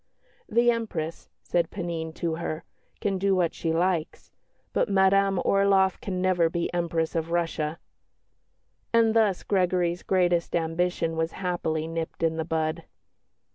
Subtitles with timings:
[0.49, 2.63] "The Empress," said Panine to her,
[3.01, 4.31] "can do what she likes;
[4.73, 7.77] but Madame Orloff can never be Empress of Russia."
[8.91, 12.85] And thus Gregory's greatest ambition was happily nipped in the bud.